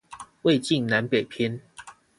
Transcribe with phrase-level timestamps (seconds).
[0.41, 1.61] 魏晉南北篇